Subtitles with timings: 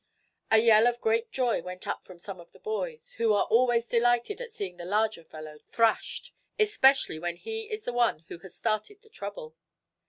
[0.49, 3.85] A yell of great joy went up from some of the boys, who are always
[3.85, 8.55] delighted at seeing the larger fellow thrashed, especially when he is the one who has
[8.55, 9.55] started the trouble.